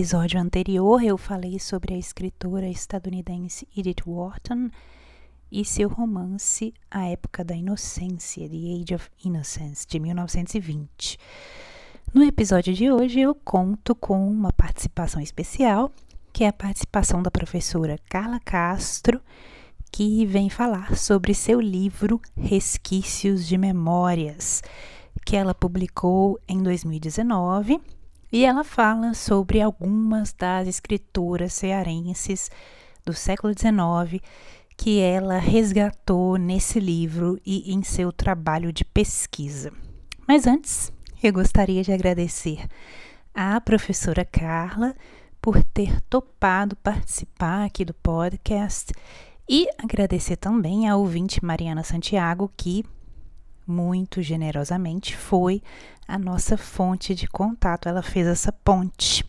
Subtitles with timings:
[0.00, 4.70] Episódio anterior, eu falei sobre a escritora estadunidense Edith Wharton
[5.52, 11.18] e seu romance A Época da Inocência, The Age of Innocence, de 1920.
[12.14, 15.92] No episódio de hoje, eu conto com uma participação especial,
[16.32, 19.20] que é a participação da professora Carla Castro,
[19.92, 24.62] que vem falar sobre seu livro Resquícios de Memórias,
[25.26, 27.78] que ela publicou em 2019
[28.32, 32.50] e ela fala sobre algumas das escritoras cearenses
[33.04, 34.22] do século XIX
[34.76, 39.72] que ela resgatou nesse livro e em seu trabalho de pesquisa.
[40.26, 40.92] Mas antes,
[41.22, 42.66] eu gostaria de agradecer
[43.34, 44.94] à professora Carla
[45.40, 48.92] por ter topado participar aqui do podcast
[49.48, 52.84] e agradecer também à ouvinte Mariana Santiago que
[53.70, 55.62] muito generosamente foi
[56.06, 57.88] a nossa fonte de contato.
[57.88, 59.24] Ela fez essa ponte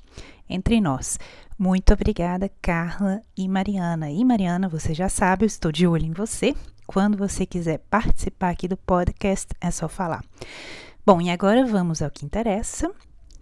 [0.49, 1.17] entre nós.
[1.57, 4.09] Muito obrigada, Carla e Mariana.
[4.09, 6.55] E Mariana, você já sabe, eu estou de olho em você.
[6.87, 10.23] Quando você quiser participar aqui do podcast, é só falar.
[11.05, 12.91] Bom, e agora vamos ao que interessa,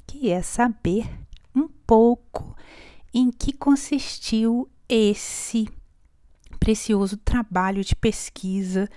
[0.05, 1.09] que é saber
[1.55, 2.55] um pouco
[3.13, 5.67] em que consistiu esse
[6.59, 8.89] precioso trabalho de pesquisa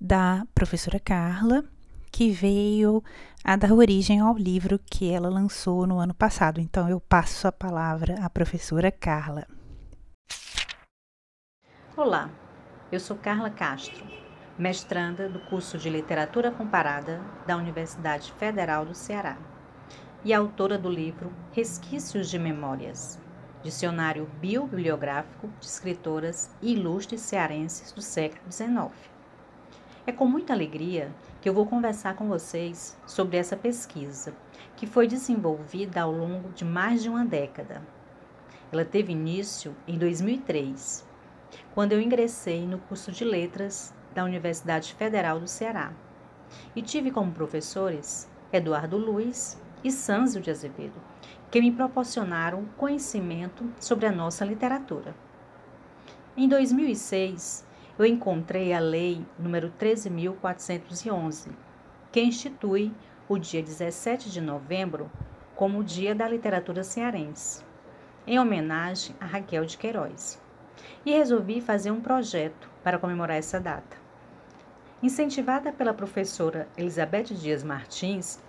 [0.00, 1.64] da professora Carla,
[2.10, 3.02] que veio
[3.44, 6.60] a dar origem ao livro que ela lançou no ano passado.
[6.60, 9.46] Então eu passo a palavra à professora Carla.
[11.96, 12.30] Olá,
[12.92, 14.06] eu sou Carla Castro,
[14.56, 19.36] mestranda do curso de Literatura Comparada da Universidade Federal do Ceará
[20.24, 23.18] e autora do livro Resquícios de Memórias,
[23.62, 29.17] dicionário biobibliográfico de escritoras ilustres cearenses do século XIX.
[30.08, 34.34] É com muita alegria que eu vou conversar com vocês sobre essa pesquisa,
[34.74, 37.82] que foi desenvolvida ao longo de mais de uma década.
[38.72, 41.06] Ela teve início em 2003,
[41.74, 45.92] quando eu ingressei no curso de Letras da Universidade Federal do Ceará
[46.74, 50.98] e tive como professores Eduardo Luiz e Sanzio de Azevedo,
[51.50, 55.14] que me proporcionaram conhecimento sobre a nossa literatura.
[56.34, 57.67] Em 2006,
[57.98, 61.50] eu encontrei a Lei número 13.411,
[62.12, 62.94] que institui
[63.28, 65.10] o dia 17 de novembro
[65.56, 67.64] como o Dia da Literatura Cearense,
[68.24, 70.40] em homenagem a Raquel de Queiroz.
[71.04, 73.96] E resolvi fazer um projeto para comemorar essa data.
[75.02, 78.40] Incentivada pela professora Elizabeth Dias Martins,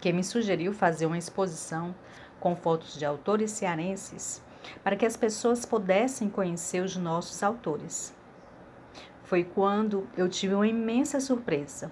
[0.00, 1.94] que me sugeriu fazer uma exposição
[2.40, 4.42] com fotos de autores cearenses
[4.82, 8.12] para que as pessoas pudessem conhecer os nossos autores
[9.32, 11.90] foi quando eu tive uma imensa surpresa.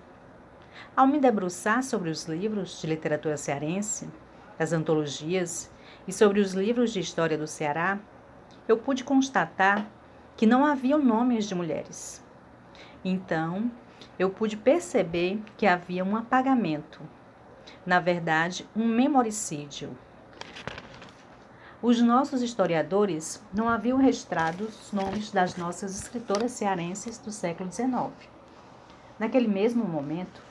[0.95, 4.11] Ao me debruçar sobre os livros de literatura cearense,
[4.59, 5.71] as antologias
[6.07, 7.99] e sobre os livros de história do Ceará,
[8.69, 9.89] eu pude constatar
[10.37, 12.23] que não havia nomes de mulheres.
[13.03, 13.71] Então,
[14.19, 17.01] eu pude perceber que havia um apagamento,
[17.87, 19.97] na verdade, um memoricídio
[21.83, 28.13] os nossos historiadores não haviam registrado os nomes das nossas escritoras cearenses do século XIX.
[29.19, 30.43] Naquele mesmo momento,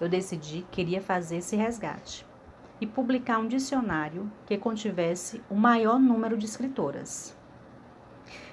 [0.00, 2.24] eu decidi que queria fazer esse resgate
[2.80, 7.36] e publicar um dicionário que contivesse o maior número de escritoras.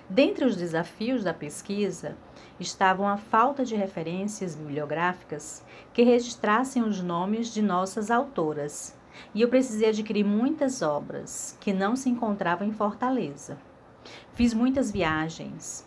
[0.10, 2.18] Dentre os desafios da pesquisa
[2.60, 5.63] estavam a falta de referências bibliográficas
[5.94, 8.95] que registrassem os nomes de nossas autoras
[9.33, 13.57] e eu precisei adquirir muitas obras que não se encontravam em Fortaleza.
[14.33, 15.85] Fiz muitas viagens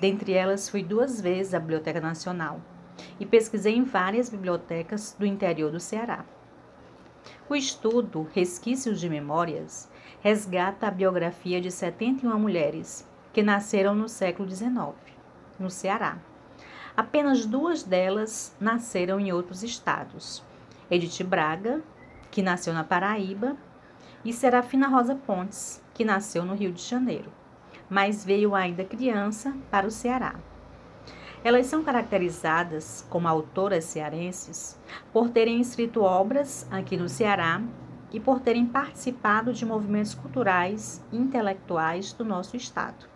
[0.00, 2.58] Dentre elas, fui duas vezes à Biblioteca Nacional
[3.20, 6.24] e pesquisei em várias bibliotecas do interior do Ceará.
[7.50, 9.90] O estudo Resquícios de Memórias
[10.22, 14.94] resgata a biografia de 71 mulheres que nasceram no século XIX,
[15.58, 16.16] no Ceará.
[16.96, 20.42] Apenas duas delas nasceram em outros estados.
[20.90, 21.82] Edith Braga,
[22.30, 23.56] que nasceu na Paraíba,
[24.24, 27.32] e Serafina Rosa Pontes, que nasceu no Rio de Janeiro,
[27.88, 30.34] mas veio ainda criança para o Ceará.
[31.42, 34.78] Elas são caracterizadas como autoras cearenses
[35.10, 37.62] por terem escrito obras aqui no Ceará
[38.12, 43.08] e por terem participado de movimentos culturais e intelectuais do nosso estado.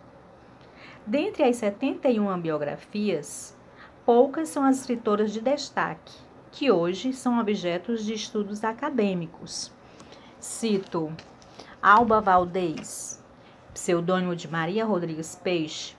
[1.05, 3.55] Dentre as 71 biografias,
[4.03, 6.24] poucas são as escritoras de destaque,
[6.55, 9.73] que hoje são objetos de estudos acadêmicos.
[10.39, 11.13] Cito
[11.81, 13.21] Alba Valdez,
[13.73, 15.97] pseudônimo de Maria Rodrigues Peixe,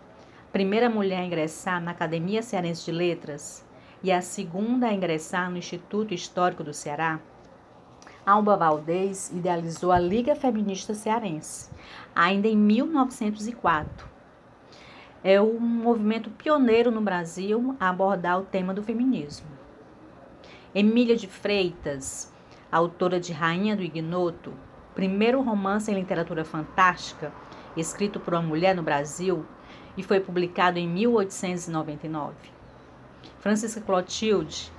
[0.50, 3.66] primeira mulher a ingressar na Academia Cearense de Letras
[4.02, 7.20] e a segunda a ingressar no Instituto Histórico do Ceará.
[8.24, 11.70] Alba Valdez idealizou a Liga Feminista Cearense,
[12.14, 14.16] ainda em 1904
[15.22, 19.55] é um movimento pioneiro no Brasil a abordar o tema do feminismo.
[20.78, 22.30] Emília de Freitas,
[22.70, 24.52] autora de Rainha do Ignoto,
[24.94, 27.32] primeiro romance em literatura fantástica
[27.74, 29.46] escrito por uma mulher no Brasil
[29.96, 32.34] e foi publicado em 1899.
[33.40, 34.70] Francisca Clotilde,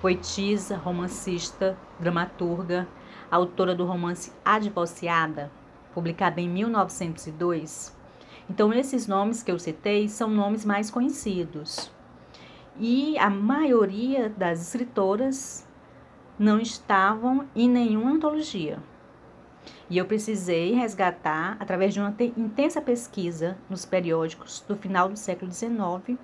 [0.00, 2.86] poetisa, romancista, dramaturga,
[3.28, 5.50] autora do romance Advociada,
[5.92, 7.98] publicado em 1902,
[8.48, 11.88] então, esses nomes que eu citei são nomes mais conhecidos.
[12.80, 15.68] E a maioria das escritoras
[16.38, 18.78] não estavam em nenhuma antologia.
[19.90, 25.52] E eu precisei resgatar, através de uma intensa pesquisa nos periódicos do final do século
[25.52, 26.18] XIX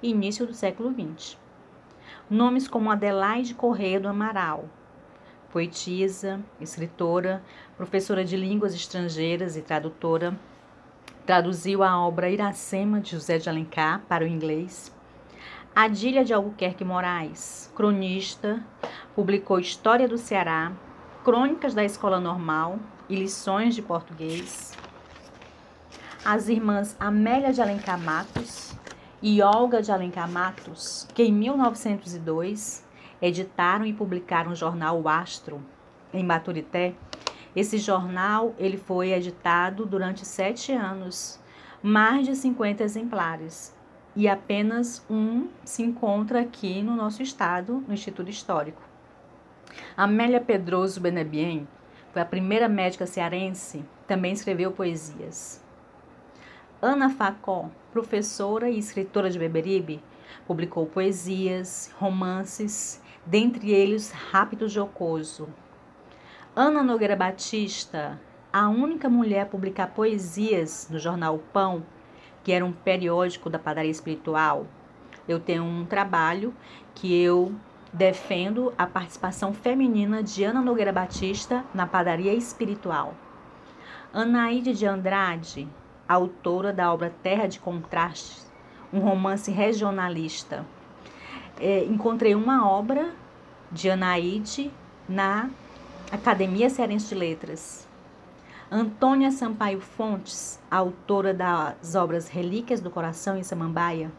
[0.00, 1.36] e início do século XX.
[2.30, 4.66] Nomes como Adelaide Correia do Amaral,
[5.50, 7.42] poetisa, escritora,
[7.76, 10.38] professora de línguas estrangeiras e tradutora,
[11.26, 14.95] Traduziu a obra Iracema de José de Alencar para o inglês.
[15.78, 18.64] Adília de Albuquerque Moraes, cronista,
[19.14, 20.72] publicou História do Ceará,
[21.22, 22.78] Crônicas da Escola Normal
[23.10, 24.72] e Lições de Português.
[26.24, 28.74] As irmãs Amélia de Alencar Matos
[29.20, 32.82] e Olga de Alencar Matos, que em 1902
[33.20, 35.60] editaram e publicaram o jornal O Astro,
[36.10, 36.94] em Baturité,
[37.54, 41.38] esse jornal ele foi editado durante sete anos,
[41.82, 43.75] mais de 50 exemplares,
[44.16, 48.82] e apenas um se encontra aqui no nosso estado, no Instituto Histórico.
[49.94, 51.68] Amélia Pedroso Benebien
[52.12, 55.62] foi a primeira médica cearense, também escreveu poesias.
[56.80, 60.02] Ana Facó, professora e escritora de Beberibe,
[60.46, 65.48] publicou poesias, romances, dentre eles Rápido Jocoso,
[66.54, 68.18] Ana Nogueira Batista,
[68.50, 71.84] a única mulher a publicar poesias no jornal Pão,
[72.46, 74.68] que era um periódico da padaria espiritual.
[75.26, 76.54] Eu tenho um trabalho
[76.94, 77.52] que eu
[77.92, 83.14] defendo a participação feminina de Ana Nogueira Batista na padaria espiritual.
[84.14, 85.68] Anaíde de Andrade,
[86.08, 88.48] autora da obra Terra de Contrastes,
[88.92, 90.64] um romance regionalista.
[91.58, 93.12] É, encontrei uma obra
[93.72, 94.70] de Anaíde
[95.08, 95.50] na
[96.12, 97.85] Academia Cearense de Letras.
[98.68, 104.10] Antônia Sampaio Fontes, autora das obras Relíquias do Coração e Samambaia.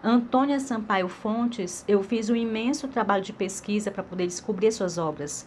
[0.00, 5.44] Antônia Sampaio Fontes, eu fiz um imenso trabalho de pesquisa para poder descobrir suas obras,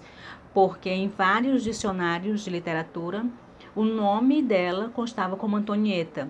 [0.53, 3.25] porque em vários dicionários de literatura
[3.73, 6.27] o nome dela constava como Antonieta.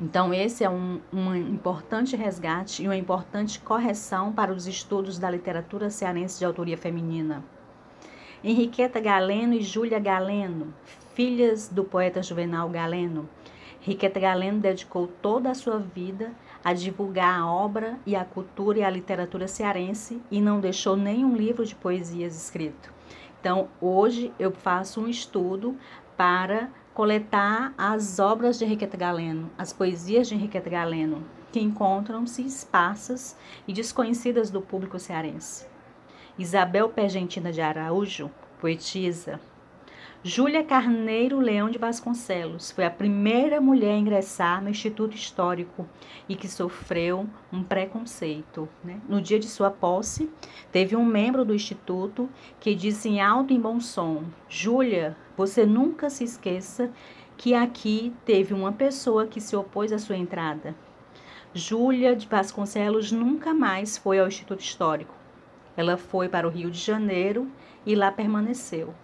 [0.00, 5.28] Então, esse é um, um importante resgate e uma importante correção para os estudos da
[5.28, 7.42] literatura cearense de autoria feminina.
[8.46, 10.74] Henriqueta Galeno e Júlia Galeno,
[11.14, 13.26] filhas do poeta Juvenal Galeno.
[13.80, 16.30] Henriqueta Galeno dedicou toda a sua vida
[16.62, 21.34] a divulgar a obra e a cultura e a literatura cearense e não deixou nenhum
[21.34, 22.92] livro de poesias escrito.
[23.40, 25.74] Então, hoje eu faço um estudo
[26.14, 33.38] para coletar as obras de Henriqueta Galeno, as poesias de Henriqueta Galeno, que encontram-se esparsas
[33.66, 35.72] e desconhecidas do público cearense.
[36.36, 38.28] Isabel Pergentina de Araújo,
[38.60, 39.38] poetisa.
[40.20, 45.86] Júlia Carneiro Leão de Vasconcelos foi a primeira mulher a ingressar no Instituto Histórico
[46.28, 48.68] e que sofreu um preconceito.
[48.82, 49.00] Né?
[49.08, 50.28] No dia de sua posse,
[50.72, 56.10] teve um membro do Instituto que disse em alto e bom som: Júlia, você nunca
[56.10, 56.90] se esqueça
[57.36, 60.74] que aqui teve uma pessoa que se opôs à sua entrada.
[61.52, 65.23] Júlia de Vasconcelos nunca mais foi ao Instituto Histórico.
[65.76, 67.50] Ela foi para o Rio de Janeiro
[67.84, 68.94] e lá permaneceu.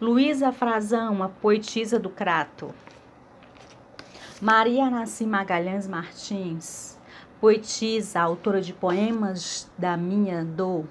[0.00, 2.74] Luísa Frazão, a poetisa do Crato.
[4.40, 6.96] Maria Nassim Magalhães Martins,
[7.40, 10.84] poetisa, autora de poemas da minha dor.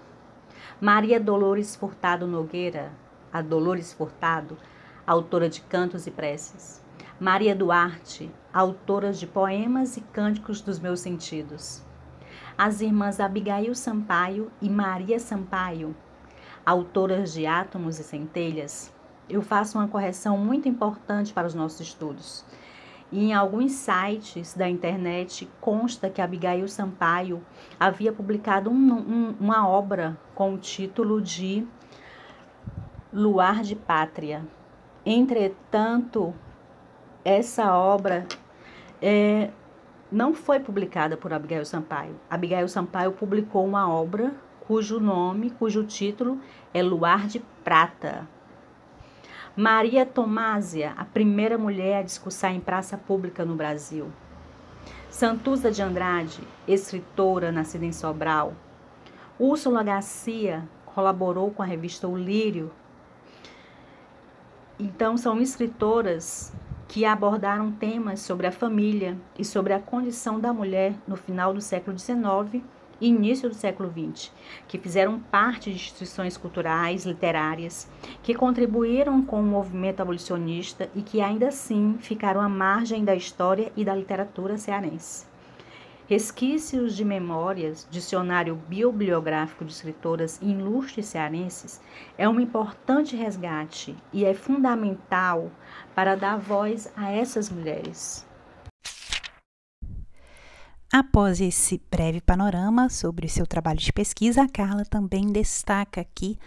[0.81, 2.91] Maria Dolores Furtado Nogueira,
[3.31, 4.57] a Dolores Furtado,
[5.05, 6.83] autora de cantos e preces.
[7.19, 11.86] Maria Duarte, autora de poemas e cânticos dos meus sentidos.
[12.57, 15.95] As irmãs Abigail Sampaio e Maria Sampaio,
[16.65, 18.91] autoras de Átomos e Centelhas.
[19.29, 22.43] Eu faço uma correção muito importante para os nossos estudos.
[23.11, 27.45] E em alguns sites da internet consta que Abigail Sampaio
[27.79, 31.63] havia publicado um, um, uma obra com o título de
[33.13, 34.43] Luar de Pátria.
[35.05, 36.33] Entretanto,
[37.23, 38.25] essa obra
[38.99, 39.51] é,
[40.11, 42.15] não foi publicada por Abigail Sampaio.
[42.29, 46.39] Abigail Sampaio publicou uma obra cujo nome, cujo título
[46.73, 48.27] é Luar de Prata.
[49.55, 54.11] Maria Tomásia, a primeira mulher a discursar em praça pública no Brasil.
[55.09, 58.53] Santuza de Andrade, escritora nascida em Sobral.
[59.39, 62.71] Úrsula Garcia colaborou com a revista O Lírio.
[64.77, 66.53] Então, são escritoras
[66.87, 71.61] que abordaram temas sobre a família e sobre a condição da mulher no final do
[71.61, 72.63] século XIX
[72.99, 74.31] e início do século XX,
[74.67, 77.87] que fizeram parte de instituições culturais, literárias,
[78.23, 83.71] que contribuíram com o movimento abolicionista e que ainda assim ficaram à margem da história
[83.75, 85.25] e da literatura cearense.
[86.07, 91.81] Resquícios de Memórias, Dicionário Bibliográfico de Escritoras Ilustres Cearenses,
[92.17, 95.51] é um importante resgate e é fundamental
[95.93, 98.25] para dar voz a essas mulheres.
[100.93, 106.39] Após esse breve panorama sobre seu trabalho de pesquisa, a Carla também destaca aqui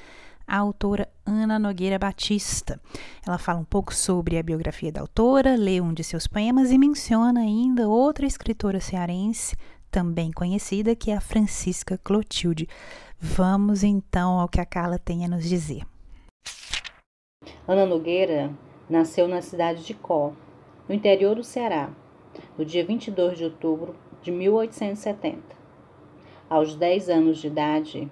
[0.47, 2.81] a autora Ana Nogueira Batista.
[3.25, 6.77] Ela fala um pouco sobre a biografia da autora, lê um de seus poemas e
[6.77, 9.57] menciona ainda outra escritora cearense,
[9.93, 12.69] também conhecida, que é a Francisca Clotilde.
[13.17, 15.83] Vamos então ao que a Carla tem a nos dizer.
[17.67, 18.51] Ana Nogueira
[18.89, 20.33] nasceu na cidade de Có,
[20.89, 21.91] no interior do Ceará,
[22.59, 25.41] no dia 22 de outubro de 1870.
[26.49, 28.11] Aos 10 anos de idade,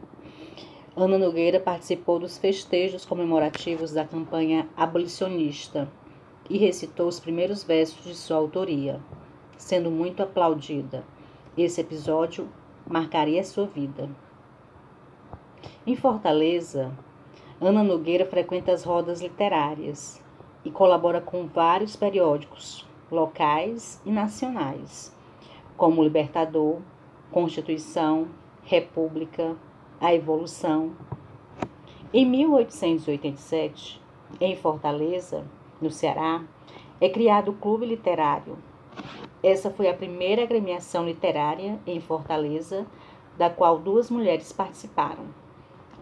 [1.01, 5.89] Ana Nogueira participou dos festejos comemorativos da campanha abolicionista
[6.51, 9.01] e recitou os primeiros versos de sua autoria,
[9.57, 11.05] sendo muito aplaudida.
[11.57, 12.49] Esse episódio
[12.85, 14.11] marcaria sua vida.
[15.87, 16.91] Em Fortaleza,
[17.61, 20.21] Ana Nogueira frequenta as rodas literárias
[20.65, 25.15] e colabora com vários periódicos locais e nacionais,
[25.77, 26.81] como Libertador,
[27.31, 28.27] Constituição,
[28.65, 29.55] República,
[30.01, 30.93] a evolução.
[32.13, 34.01] Em 1887,
[34.41, 35.45] em Fortaleza,
[35.81, 36.43] no Ceará,
[37.01, 38.57] é criado o Clube Literário.
[39.43, 42.87] Essa foi a primeira agremiação literária em Fortaleza,
[43.37, 45.27] da qual duas mulheres participaram,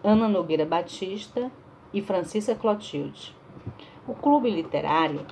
[0.03, 1.51] Ana Nogueira Batista
[1.93, 3.35] e Francisca Clotilde.
[4.07, 5.25] O Clube Literário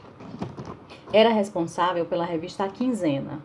[1.12, 3.42] era responsável pela revista A Quinzena.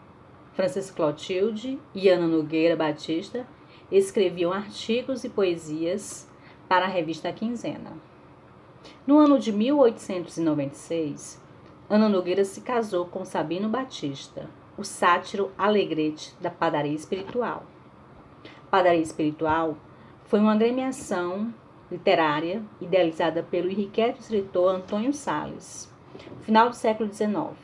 [0.52, 3.46] Francisca Clotilde e Ana Nogueira Batista
[3.90, 6.28] escreviam artigos e poesias
[6.68, 7.92] para a revista Quinzena.
[9.06, 11.40] No ano de 1896,
[11.88, 17.64] Ana Nogueira se casou com Sabino Batista, o sátiro alegrete da Padaria Espiritual.
[18.70, 19.76] Padaria Espiritual
[20.24, 21.52] foi uma agremiação
[21.90, 25.92] literária idealizada pelo irrequieto escritor Antônio Sales,
[26.42, 27.56] final do século XIX.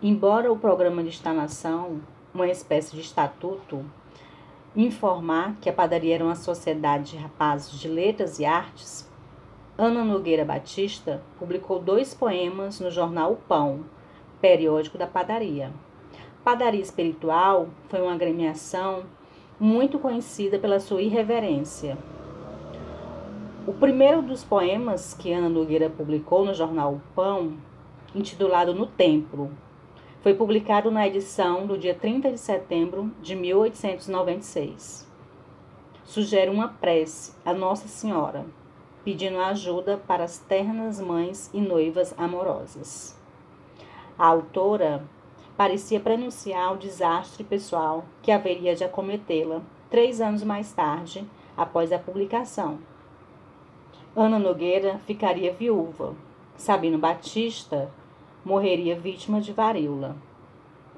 [0.00, 2.00] Embora o programa de instalação,
[2.32, 3.84] uma espécie de estatuto,
[4.74, 9.10] informar que a padaria era uma sociedade de rapazes de letras e artes,
[9.76, 13.84] Ana Nogueira Batista publicou dois poemas no jornal O Pão,
[14.40, 15.72] periódico da padaria.
[16.44, 19.04] Padaria Espiritual foi uma agremiação
[19.58, 21.96] muito conhecida pela sua irreverência.
[23.66, 27.54] O primeiro dos poemas que Ana Nogueira publicou no jornal O Pão,
[28.14, 29.50] intitulado No Templo,
[30.22, 35.10] foi publicado na edição do dia 30 de setembro de 1896.
[36.04, 38.46] Sugere uma prece a Nossa Senhora,
[39.04, 43.18] pedindo ajuda para as ternas mães e noivas amorosas.
[44.16, 45.02] A autora
[45.56, 49.60] parecia prenunciar o desastre pessoal que haveria de acometê-la
[49.90, 51.26] três anos mais tarde,
[51.56, 52.78] após a publicação.
[54.14, 56.14] Ana Nogueira ficaria viúva.
[56.56, 57.90] Sabino Batista
[58.44, 60.16] morreria vítima de varíola.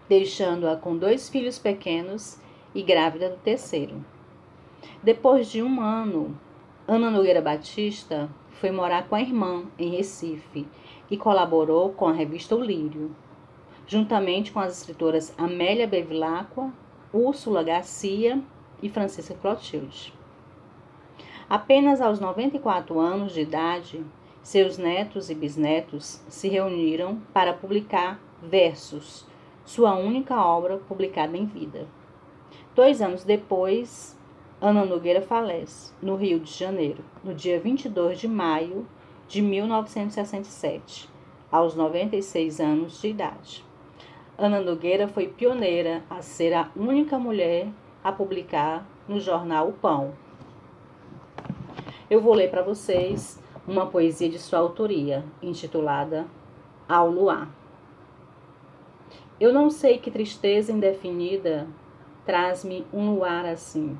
[0.08, 2.38] deixando-a com dois filhos pequenos
[2.74, 4.04] e grávida do terceiro.
[5.02, 6.38] Depois de um ano,
[6.86, 10.66] Ana Nogueira Batista foi morar com a irmã em Recife
[11.10, 13.14] e colaborou com a revista O Lírio,
[13.86, 16.72] juntamente com as escritoras Amélia Bevilacqua,
[17.12, 18.42] Úrsula Garcia
[18.82, 20.12] e Francisca Clotilde.
[21.48, 24.04] Apenas aos 94 anos de idade,
[24.44, 29.26] seus netos e bisnetos se reuniram para publicar Versos,
[29.64, 31.86] sua única obra publicada em vida.
[32.74, 34.14] Dois anos depois,
[34.60, 38.86] Ana Nogueira falece, no Rio de Janeiro, no dia 22 de maio
[39.26, 41.08] de 1967,
[41.50, 43.64] aos 96 anos de idade.
[44.36, 47.68] Ana Nogueira foi pioneira a ser a única mulher
[48.04, 50.12] a publicar no jornal O Pão.
[52.10, 56.26] Eu vou ler para vocês uma poesia de sua autoria, intitulada
[56.88, 57.48] Ao Luar.
[59.40, 61.66] Eu não sei que tristeza indefinida
[62.26, 63.98] traz-me um luar assim,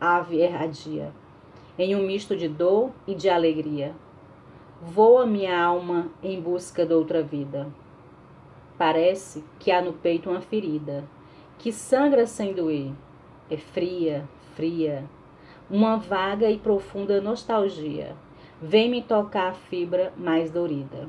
[0.00, 1.12] ave erradia,
[1.78, 3.94] em um misto de dor e de alegria.
[4.82, 7.66] Voa minha alma em busca de outra vida.
[8.76, 11.04] Parece que há no peito uma ferida,
[11.58, 12.92] que sangra sem doer.
[13.50, 15.04] É fria, fria,
[15.70, 18.14] uma vaga e profunda nostalgia.
[18.60, 21.08] Vem me tocar a fibra mais dorida.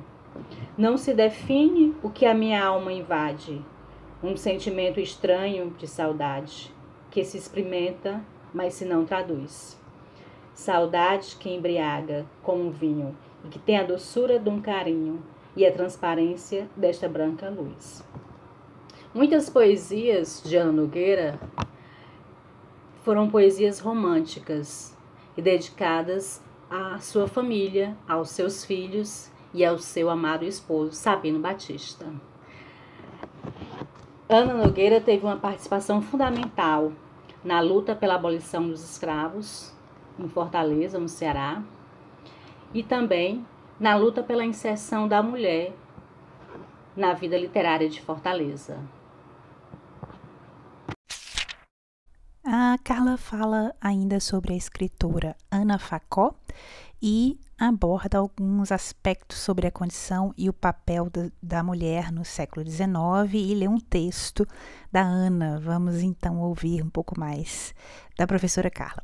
[0.78, 3.64] Não se define o que a minha alma invade,
[4.22, 6.74] um sentimento estranho de saudade,
[7.10, 8.22] que se experimenta,
[8.54, 9.80] mas se não traduz.
[10.54, 15.24] Saudade que embriaga como um vinho e que tem a doçura de um carinho
[15.56, 18.04] e a transparência desta branca luz.
[19.14, 21.40] Muitas poesias de Ana Nogueira
[23.04, 24.96] foram poesias românticas
[25.38, 32.06] e dedicadas à sua família, aos seus filhos e ao seu amado esposo, Sabino Batista.
[34.30, 36.92] Ana Nogueira teve uma participação fundamental
[37.44, 39.74] na luta pela abolição dos escravos
[40.20, 41.64] em Fortaleza, no Ceará,
[42.74, 43.46] e também
[43.80, 45.74] na luta pela inserção da mulher
[46.96, 48.80] na vida literária de Fortaleza.
[52.60, 56.34] A Carla fala ainda sobre a escritora Ana Facó
[57.00, 62.68] e aborda alguns aspectos sobre a condição e o papel da, da mulher no século
[62.68, 62.96] XIX
[63.36, 64.44] e lê um texto
[64.92, 65.60] da Ana.
[65.60, 67.76] Vamos então ouvir um pouco mais
[68.18, 69.04] da professora Carla.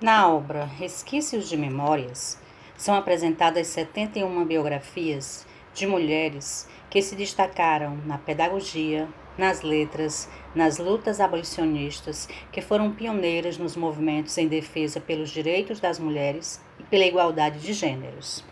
[0.00, 2.40] Na obra Resquícios de Memórias,
[2.74, 9.06] são apresentadas 71 biografias de mulheres que se destacaram na pedagogia,
[9.38, 15.98] nas letras, nas lutas abolicionistas, que foram pioneiras nos movimentos em defesa pelos direitos das
[15.98, 18.44] mulheres e pela igualdade de gêneros.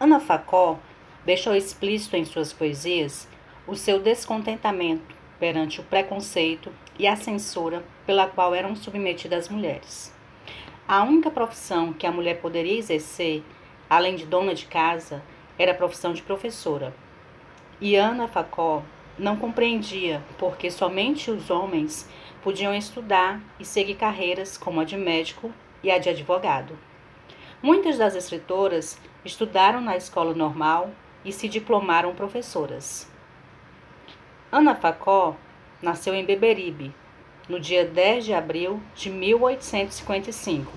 [0.00, 0.78] Ana Facó
[1.24, 3.28] deixou explícito em suas poesias
[3.66, 10.12] o seu descontentamento perante o preconceito e a censura pela qual eram submetidas as mulheres.
[10.86, 13.42] A única profissão que a mulher poderia exercer,
[13.88, 15.22] além de dona de casa,
[15.58, 16.92] era a profissão de professora.
[17.80, 18.82] E Ana Facó
[19.22, 22.08] não compreendia porque somente os homens
[22.42, 26.76] podiam estudar e seguir carreiras como a de médico e a de advogado.
[27.62, 30.90] Muitas das escritoras estudaram na escola normal
[31.24, 33.08] e se diplomaram professoras.
[34.50, 35.36] Ana Facó
[35.80, 36.92] nasceu em Beberibe,
[37.48, 40.72] no dia 10 de abril de 1855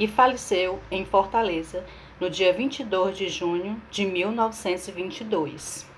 [0.00, 1.86] e faleceu em Fortaleza
[2.18, 5.89] no dia 22 de junho de 1922.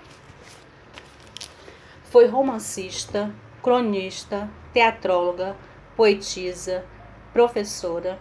[2.12, 5.56] Foi romancista, cronista, teatróloga,
[5.96, 6.84] poetisa,
[7.32, 8.18] professora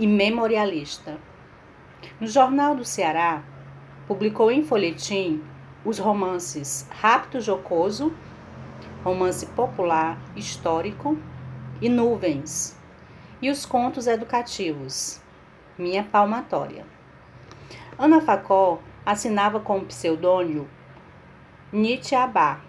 [0.00, 1.18] e memorialista.
[2.18, 3.42] No Jornal do Ceará,
[4.08, 5.44] publicou em folhetim
[5.84, 8.14] os romances Rapto Jocoso,
[9.04, 11.18] romance popular histórico,
[11.82, 12.74] e Nuvens,
[13.42, 15.20] e os contos educativos,
[15.76, 16.86] Minha Palmatória.
[17.98, 20.66] Ana Facó assinava com o pseudônimo
[21.70, 22.63] Nietzsche Abá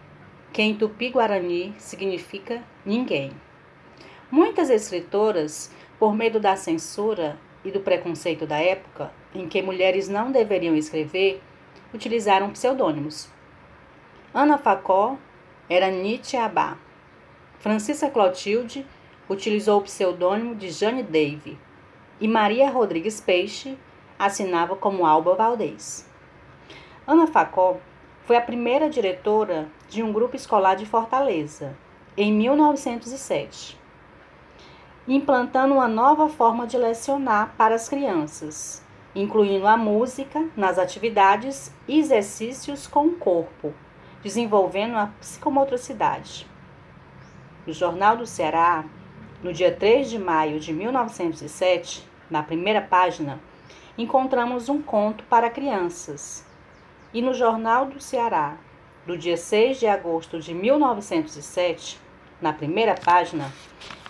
[0.55, 3.33] que em tupi-guarani significa ninguém.
[4.31, 10.31] Muitas escritoras, por medo da censura e do preconceito da época, em que mulheres não
[10.31, 11.41] deveriam escrever,
[11.93, 13.27] utilizaram pseudônimos.
[14.33, 15.17] Ana Facó
[15.69, 16.77] era Nietzsche Abá.
[17.59, 18.85] Francisca Clotilde
[19.27, 21.59] utilizou o pseudônimo de Jane Dave
[22.17, 23.77] e Maria Rodrigues Peixe
[24.17, 26.09] assinava como Alba Valdez.
[27.05, 27.77] Ana Facó
[28.25, 31.77] foi a primeira diretora de um grupo escolar de Fortaleza,
[32.17, 33.79] em 1907,
[35.07, 38.83] implantando uma nova forma de lecionar para as crianças,
[39.13, 43.71] incluindo a música nas atividades e exercícios com o corpo,
[44.23, 46.47] desenvolvendo a psicomotricidade.
[47.67, 48.85] No Jornal do Ceará,
[49.43, 53.39] no dia 3 de maio de 1907, na primeira página,
[53.95, 56.43] encontramos um conto para crianças.
[57.15, 58.57] E no Jornal do Ceará,
[59.07, 61.97] do dia 6 de agosto de 1907,
[62.41, 63.53] na primeira página,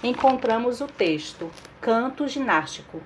[0.04, 3.00] encontramos o texto Canto Ginástico,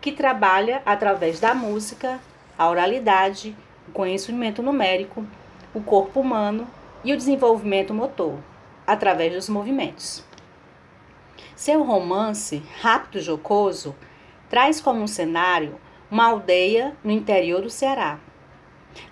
[0.00, 2.18] que trabalha através da música,
[2.58, 3.56] a oralidade,
[3.86, 5.24] o conhecimento numérico,
[5.72, 6.66] o corpo humano
[7.04, 8.40] e o desenvolvimento motor,
[8.84, 10.24] através dos movimentos.
[11.54, 13.94] Seu romance, rápido e jocoso,
[14.50, 15.76] traz como cenário
[16.10, 18.18] uma aldeia no interior do Ceará.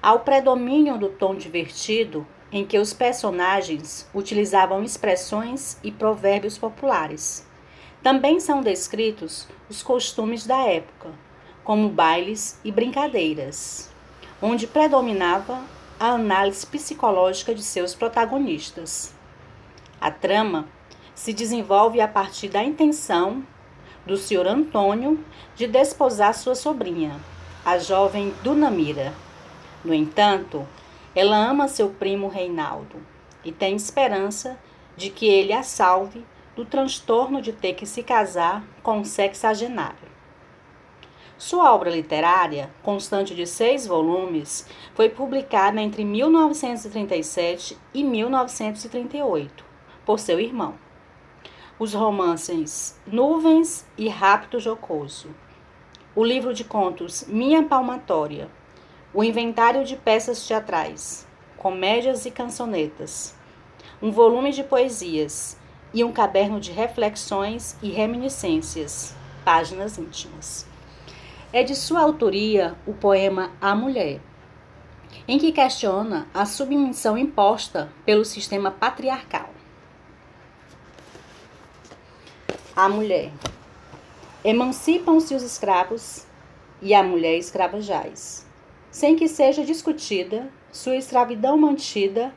[0.03, 7.47] Ao predomínio do tom divertido, em que os personagens utilizavam expressões e provérbios populares.
[8.03, 11.11] Também são descritos os costumes da época,
[11.65, 13.91] como bailes e brincadeiras,
[14.41, 15.61] onde predominava
[15.99, 19.15] a análise psicológica de seus protagonistas.
[20.01, 20.69] A trama
[21.15, 23.43] se desenvolve a partir da intenção
[24.05, 25.19] do senhor Antônio
[25.57, 27.19] de desposar sua sobrinha,
[27.65, 29.15] a jovem Dunamira.
[29.85, 30.67] No entanto,
[31.15, 32.97] ela ama seu primo Reinaldo
[33.45, 34.59] e tem esperança
[34.97, 36.25] de que ele a salve
[36.57, 40.15] do transtorno de ter que se casar com um sexagenário.
[41.37, 49.65] Sua obra literária, constante de seis volumes, foi publicada entre 1937 e 1938
[50.07, 50.75] por seu irmão.
[51.79, 55.29] Os romances Nuvens e Rapto Jocoso.
[56.15, 58.49] O livro de contos Minha Palmatória.
[59.15, 61.25] O inventário de peças teatrais,
[61.57, 63.33] comédias e cançonetas.
[64.03, 65.57] Um volume de poesias
[65.93, 70.67] e um caderno de reflexões e reminiscências, páginas íntimas.
[71.53, 74.21] É de sua autoria o poema A Mulher,
[75.29, 79.51] em que questiona a submissão imposta pelo sistema patriarcal.
[82.75, 83.31] A mulher.
[84.45, 86.27] Emancipam-se os escravos
[86.83, 88.44] e a mulher escrava jaz,
[88.95, 92.33] sem que seja discutida sua escravidão mantida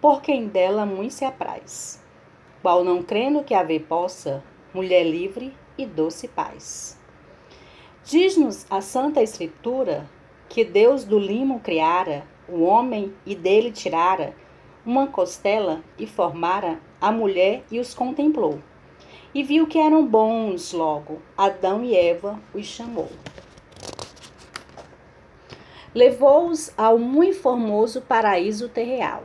[0.00, 2.02] por quem dela muito se apraz,
[2.62, 6.98] qual não crendo que haver possa, mulher livre e doce paz.
[8.02, 10.08] Diz-nos a Santa Escritura
[10.48, 14.34] que Deus do limo criara o homem e dele tirara
[14.86, 18.58] uma costela e formara a mulher e os contemplou
[19.34, 21.20] e viu que eram bons logo.
[21.36, 23.10] Adão e Eva os chamou.
[25.94, 29.24] Levou-os ao muito formoso paraíso terreal.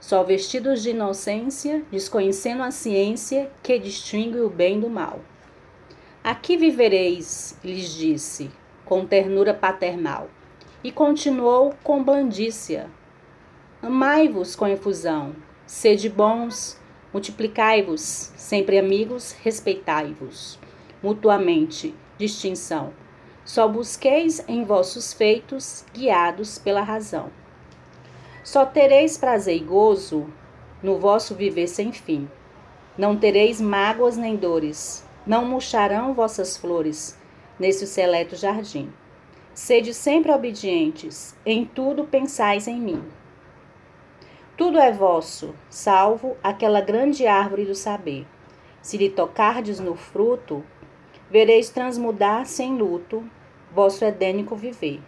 [0.00, 5.20] Só vestidos de inocência, desconhecendo a ciência que distingue o bem do mal.
[6.22, 8.50] Aqui vivereis, lhes disse,
[8.84, 10.28] com ternura paternal,
[10.82, 12.90] e continuou com blandícia.
[13.80, 15.34] Amai-vos com efusão,
[15.66, 16.78] sede bons,
[17.16, 20.58] Multiplicai-vos, sempre amigos, respeitai-vos,
[21.02, 22.92] mutuamente, distinção.
[23.46, 27.30] Só busqueis em vossos feitos, guiados pela razão.
[28.42, 30.26] Só tereis prazer e gozo
[30.82, 32.28] no vosso viver sem fim.
[32.98, 37.16] Não tereis mágoas nem dores, não murcharão vossas flores
[37.56, 38.92] nesse seleto jardim.
[39.54, 43.04] Sede sempre obedientes, em tudo pensais em mim.
[44.56, 48.26] Tudo é vosso, salvo aquela grande árvore do saber.
[48.82, 50.64] Se lhe tocardes no fruto,
[51.30, 53.24] vereis transmudar sem luto
[53.76, 55.00] vosso edênico viver.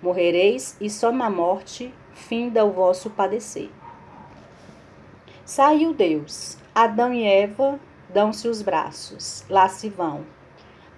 [0.00, 3.68] Morrereis e só na morte finda o vosso padecer.
[5.44, 6.56] Saiu Deus.
[6.74, 10.24] Adão e Eva dão-se os braços, lá se vão.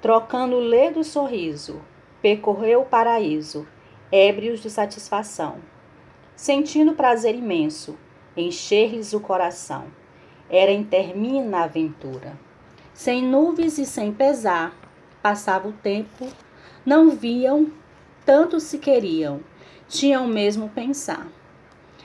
[0.03, 1.81] Trocando o ledo sorriso,
[2.21, 3.67] percorreu o paraíso,
[4.13, 5.59] ébrios de satisfação
[6.41, 7.99] sentindo prazer imenso,
[8.35, 9.85] encher-lhes o coração.
[10.49, 12.33] Era intermina a aventura.
[12.95, 14.75] Sem nuvens e sem pesar,
[15.21, 16.27] passava o tempo,
[16.85, 17.71] não viam,
[18.25, 19.41] tanto se queriam,
[19.89, 21.27] tinham o mesmo pensar,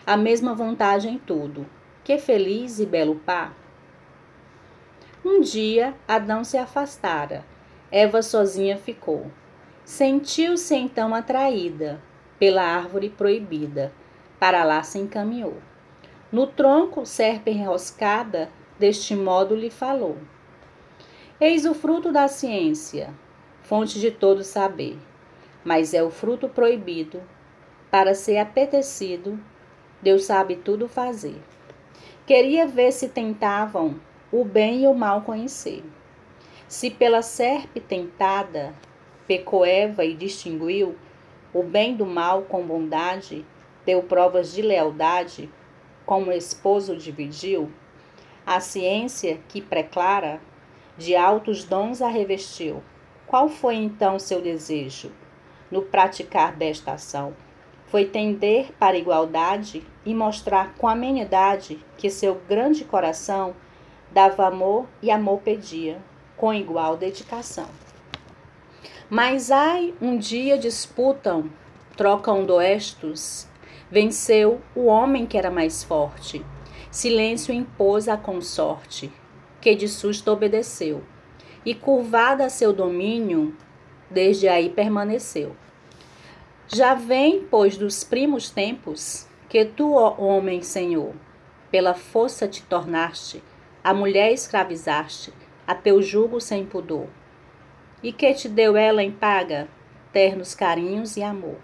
[0.05, 1.65] a mesma vontade em tudo.
[2.03, 3.55] Que feliz e belo par!
[5.23, 7.43] Um dia Adão se afastara,
[7.91, 9.31] Eva sozinha ficou.
[9.83, 12.01] Sentiu-se então atraída
[12.37, 13.91] pela árvore proibida
[14.39, 15.57] para lá se encaminhou.
[16.31, 20.17] No tronco, serpe enroscada, deste modo lhe falou:
[21.39, 23.13] Eis o fruto da ciência,
[23.65, 24.97] fonte de todo saber,
[25.63, 27.21] mas é o fruto proibido.
[27.89, 29.39] Para ser apetecido,
[30.01, 31.41] Deus sabe tudo fazer.
[32.27, 33.99] Queria ver se tentavam
[34.31, 35.83] o bem e o mal conhecer.
[36.67, 38.73] Se pela serpe tentada
[39.27, 40.95] pecou Eva e distinguiu
[41.53, 43.45] o bem do mal com bondade,
[43.85, 45.49] deu provas de lealdade,
[46.05, 47.71] como esposo dividiu,
[48.45, 50.39] a ciência que preclara,
[50.97, 52.83] de altos dons a revestiu.
[53.35, 55.11] Qual foi então seu desejo
[55.69, 57.35] no praticar desta ação?
[57.87, 63.53] Foi tender para a igualdade e mostrar com amenidade que seu grande coração
[64.09, 66.01] dava amor e amor pedia,
[66.37, 67.67] com igual dedicação.
[69.09, 71.51] Mas ai, um dia disputam,
[71.97, 73.49] trocam doestos,
[73.91, 76.41] venceu o homem que era mais forte.
[76.89, 79.11] Silêncio impôs a consorte,
[79.59, 81.03] que de susto obedeceu,
[81.65, 83.55] e curvada a seu domínio,
[84.09, 85.55] desde aí permaneceu.
[86.67, 91.13] Já vem, pois, dos primos tempos, que tu, ó homem, Senhor,
[91.71, 93.43] pela força te tornaste,
[93.83, 95.33] a mulher escravizaste,
[95.67, 97.07] a teu jugo sem pudor.
[98.01, 99.67] E que te deu ela em paga?
[100.11, 101.57] Ternos carinhos e amor.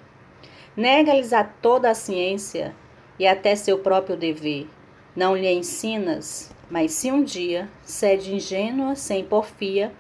[0.75, 2.75] Nega-lhes a toda a ciência
[3.19, 4.67] e até seu próprio dever.
[5.15, 9.91] Não lhe ensinas, mas se um dia cede ingênua, sem porfia,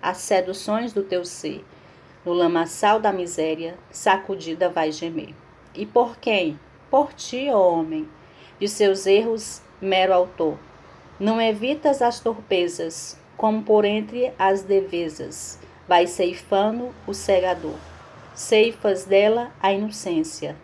[0.00, 1.62] às seduções do teu ser,
[2.24, 5.34] no lamaçal da miséria, sacudida vai gemer.
[5.74, 6.58] E por quem?
[6.90, 8.08] Por ti, ó homem,
[8.58, 10.58] de seus erros, mero autor.
[11.20, 17.76] Não evitas as torpezas, como por entre as devesas, vai ceifando o cegador.
[18.34, 20.56] Ceifas dela a inocência,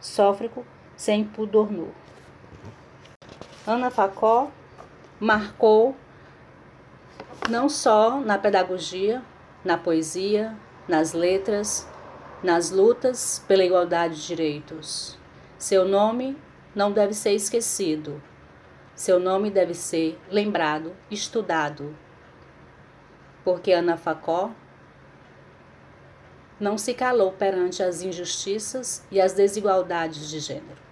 [0.00, 0.64] sófrico
[0.96, 1.90] sem pudor nu.
[3.66, 4.50] Ana Facó
[5.18, 5.96] marcou
[7.48, 9.22] não só na pedagogia,
[9.64, 10.54] na poesia,
[10.86, 11.88] nas letras,
[12.42, 15.18] nas lutas pela igualdade de direitos.
[15.58, 16.36] Seu nome
[16.74, 18.22] não deve ser esquecido.
[18.94, 21.96] Seu nome deve ser lembrado, estudado.
[23.44, 24.50] Porque Ana Facó
[26.58, 30.85] não se calou perante as injustiças e as desigualdades de gênero.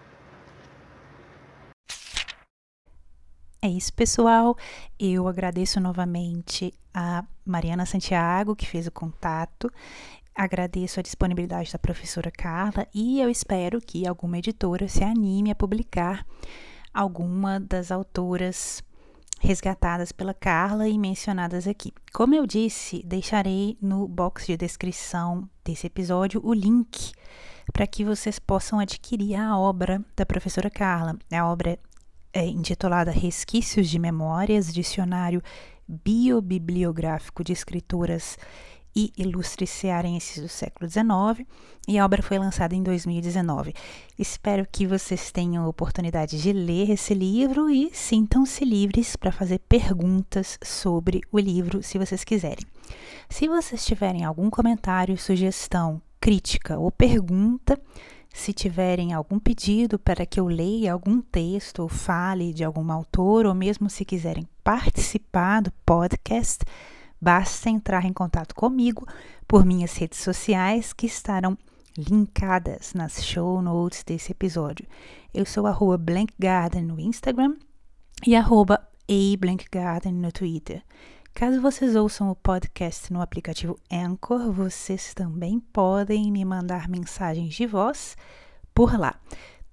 [3.64, 4.58] É isso, pessoal.
[5.00, 9.72] Eu agradeço novamente a Mariana Santiago, que fez o contato.
[10.34, 15.54] Agradeço a disponibilidade da professora Carla e eu espero que alguma editora se anime a
[15.54, 16.26] publicar
[16.92, 18.84] alguma das autoras
[19.40, 21.90] resgatadas pela Carla e mencionadas aqui.
[22.12, 27.12] Como eu disse, deixarei no box de descrição desse episódio o link
[27.72, 31.16] para que vocês possam adquirir a obra da professora Carla.
[31.32, 31.78] A obra
[32.34, 35.40] é intitulada Resquícios de Memórias, Dicionário
[35.86, 38.36] Biobibliográfico de Escritoras
[38.96, 41.48] e Ilustres Cearenses do século XIX,
[41.86, 43.72] e a obra foi lançada em 2019.
[44.18, 49.60] Espero que vocês tenham a oportunidade de ler esse livro e sintam-se livres para fazer
[49.60, 52.64] perguntas sobre o livro, se vocês quiserem.
[53.28, 57.80] Se vocês tiverem algum comentário, sugestão, crítica ou pergunta,
[58.34, 63.46] se tiverem algum pedido para que eu leia algum texto ou fale de algum autor,
[63.46, 66.64] ou mesmo se quiserem participar do podcast,
[67.20, 69.06] basta entrar em contato comigo
[69.46, 71.56] por minhas redes sociais que estarão
[71.96, 74.84] linkadas nas show notes desse episódio.
[75.32, 77.54] Eu sou arroba blankgarden no Instagram
[78.26, 80.82] e arroba ablankgarden no Twitter.
[81.34, 87.66] Caso vocês ouçam o podcast no aplicativo Anchor, vocês também podem me mandar mensagens de
[87.66, 88.16] voz
[88.72, 89.18] por lá.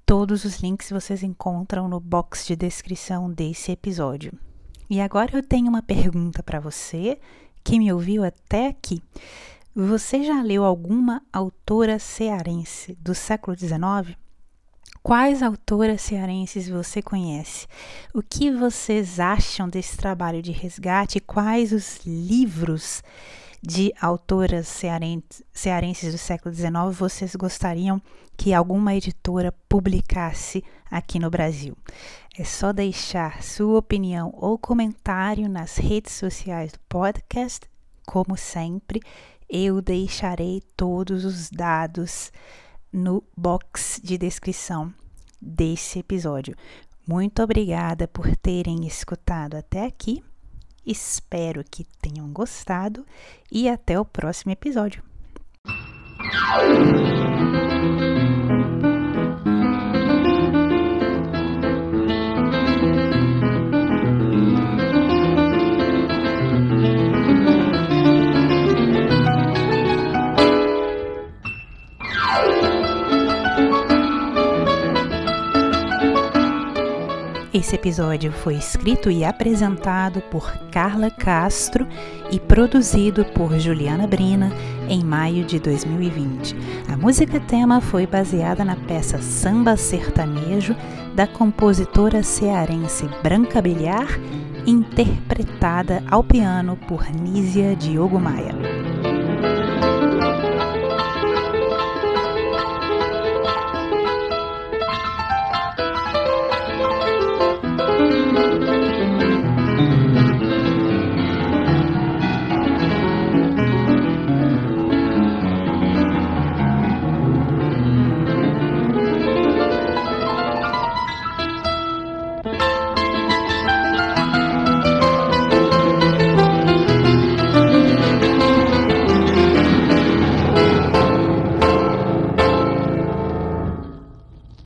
[0.03, 4.33] Todos os links vocês encontram no box de descrição desse episódio.
[4.89, 7.19] E agora eu tenho uma pergunta para você
[7.63, 9.03] que me ouviu até aqui.
[9.75, 14.17] Você já leu alguma autora cearense do século XIX?
[15.03, 17.65] Quais autoras cearenses você conhece?
[18.13, 21.19] O que vocês acham desse trabalho de resgate?
[21.19, 23.01] Quais os livros
[23.63, 24.67] de autoras
[25.51, 27.99] cearenses do século XIX vocês gostariam
[28.37, 31.75] que alguma editora publicasse aqui no Brasil?
[32.37, 37.67] É só deixar sua opinião ou comentário nas redes sociais do podcast.
[38.05, 39.01] Como sempre,
[39.49, 42.31] eu deixarei todos os dados
[42.91, 44.93] no box de descrição
[45.41, 46.55] desse episódio.
[47.07, 50.23] Muito obrigada por terem escutado até aqui.
[50.85, 53.05] Espero que tenham gostado
[53.51, 55.03] e até o próximo episódio.
[77.61, 81.87] Esse episódio foi escrito e apresentado por Carla Castro
[82.31, 84.51] e produzido por Juliana Brina
[84.89, 86.55] em maio de 2020.
[86.91, 90.75] A música tema foi baseada na peça Samba Sertanejo
[91.13, 94.07] da compositora cearense Branca Bilhar,
[94.65, 98.55] interpretada ao piano por Nízia Diogo Maia.